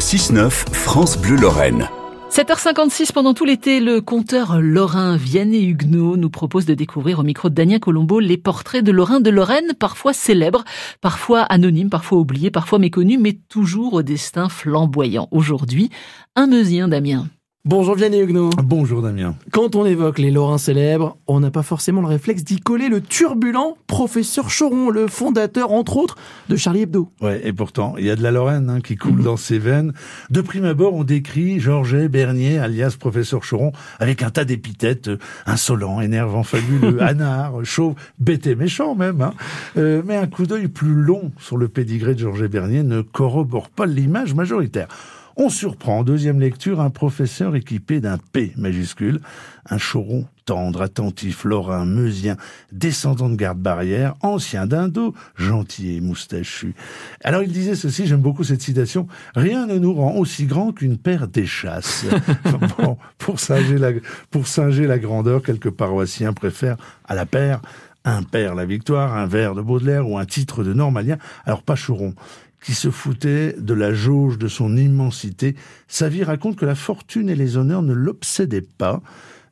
[0.00, 1.88] 6-9, France Bleu Lorraine.
[2.30, 7.50] 7h56 pendant tout l'été, le conteur lorrain Vianney Huguenot nous propose de découvrir au micro
[7.50, 10.64] de Daniel Colombo les portraits de Lorrain de Lorraine, parfois célèbres,
[11.02, 15.28] parfois anonymes, parfois oubliés, parfois méconnus, mais toujours au destin flamboyant.
[15.32, 15.90] Aujourd'hui,
[16.34, 17.26] un meusien Damien.
[17.66, 18.48] Bonjour Vianney Huguenot.
[18.64, 19.34] Bonjour Damien.
[19.52, 23.02] Quand on évoque les Lorrains célèbres, on n'a pas forcément le réflexe d'y coller le
[23.02, 26.16] turbulent professeur Choron, le fondateur entre autres
[26.48, 27.12] de Charlie Hebdo.
[27.20, 29.24] Ouais, et pourtant, il y a de la Lorraine hein, qui coule mhm.
[29.24, 29.92] dans ses veines.
[30.30, 35.18] De prime abord, on décrit Georges Bernier, alias professeur Choron, avec un tas d'épithètes euh,
[35.44, 39.20] insolents, énervants, fabuleux, anard, chauve, bête et méchant même.
[39.20, 39.34] Hein.
[39.76, 43.68] Euh, mais un coup d'œil plus long sur le pédigré de Georges Bernier ne corrobore
[43.68, 44.88] pas l'image majoritaire.
[45.36, 49.20] On surprend en deuxième lecture un professeur équipé d'un P majuscule,
[49.68, 52.36] un choron tendre, attentif, lorrain, meusien,
[52.72, 56.74] descendant de garde-barrière, ancien d'indo, gentil et moustachu.
[57.22, 59.06] Alors il disait ceci, j'aime beaucoup cette citation,
[59.36, 62.04] rien ne nous rend aussi grand qu'une paire d'échasses.
[62.78, 67.60] bon, pour singer la, grandeur, quelques paroissiens préfèrent à la paire
[68.04, 71.18] un père la victoire, un vers de Baudelaire ou un titre de Normalien.
[71.44, 72.14] Alors pas Choron
[72.62, 75.56] qui se foutait de la jauge de son immensité,
[75.88, 79.00] sa vie raconte que la fortune et les honneurs ne l'obsédaient pas,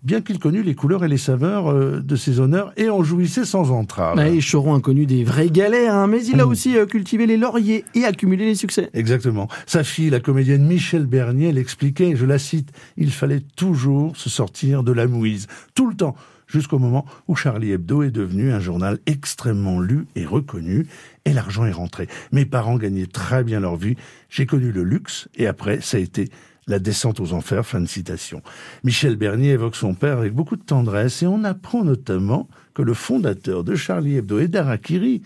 [0.03, 3.45] bien qu'il connût les couleurs et les saveurs euh, de ses honneurs et en jouissait
[3.45, 4.17] sans entrave.
[4.17, 6.49] Bah, et Choron a connu des vraies galères, hein, mais il a mm.
[6.49, 8.91] aussi euh, cultivé les lauriers et accumulé les succès.
[8.95, 9.49] Exactement.
[9.67, 14.83] Sa fille, la comédienne Michel Bernier, l'expliquait, je la cite, il fallait toujours se sortir
[14.83, 16.15] de la mouise, tout le temps
[16.49, 20.89] jusqu'au moment où Charlie Hebdo est devenu un journal extrêmement lu et reconnu,
[21.25, 22.09] et l'argent est rentré.
[22.33, 23.95] Mes parents gagnaient très bien leur vie,
[24.29, 26.31] j'ai connu le luxe, et après, ça a été
[26.67, 28.43] la descente aux enfers, fin de citation.
[28.85, 32.95] Michel Bernier évoque son père avec beaucoup de tendresse, et on apprend notamment que le
[32.95, 35.23] fondateur de Charlie Hebdo et d'Arakiri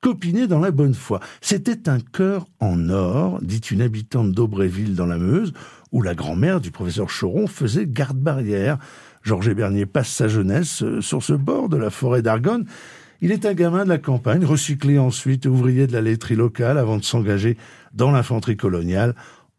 [0.00, 1.20] copinait dans la bonne foi.
[1.40, 5.52] C'était un cœur en or, dit une habitante d'Aubréville dans la Meuse,
[5.92, 8.78] où la grand-mère du professeur Choron faisait garde-barrière.
[9.22, 12.66] Georges Bernier passe sa jeunesse euh, sur ce bord de la forêt d'Argonne.
[13.20, 16.96] Il est un gamin de la campagne, recyclé ensuite ouvrier de la laiterie locale avant
[16.96, 17.56] de s'engager
[17.92, 19.14] dans l'infanterie coloniale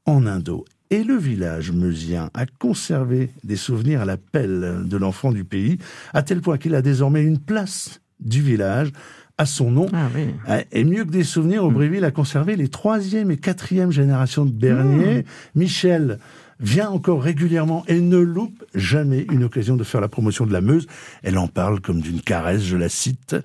[0.06, 0.66] en Indo.
[0.92, 5.78] Et le village meusien a conservé des souvenirs à la pelle de l'enfant du pays,
[6.14, 8.92] à tel point qu'il a désormais une place du village
[9.40, 9.88] à son nom.
[9.94, 10.10] Ah
[10.50, 14.52] euh, et mieux que des souvenirs, Aubréville a conservé les troisième et quatrième générations de
[14.52, 15.20] Bernier.
[15.20, 15.60] Mmh.
[15.60, 16.20] Michel
[16.60, 20.60] vient encore régulièrement et ne loupe jamais une occasion de faire la promotion de la
[20.60, 20.88] Meuse.
[21.24, 23.36] Elle en parle comme d'une caresse, je la cite.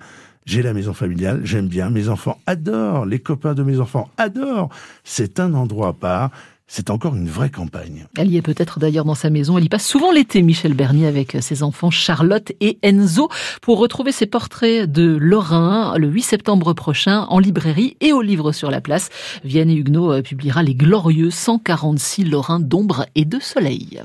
[0.46, 4.68] J'ai la maison familiale, j'aime bien, mes enfants adorent, les copains de mes enfants adorent.
[5.02, 6.30] C'est un endroit à part
[6.66, 8.06] c'est encore une vraie campagne.
[8.16, 9.58] Elle y est peut-être d'ailleurs dans sa maison.
[9.58, 13.28] Elle y passe souvent l'été, Michel Bernier, avec ses enfants Charlotte et Enzo,
[13.60, 18.52] pour retrouver ses portraits de Lorrain le 8 septembre prochain en librairie et au livre
[18.52, 19.10] sur la place.
[19.44, 24.00] Vianney Huguenot euh, publiera les glorieux 146 Lorrains d'ombre et de soleil.